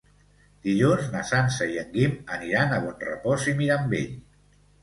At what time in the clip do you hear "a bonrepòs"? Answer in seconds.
2.79-3.49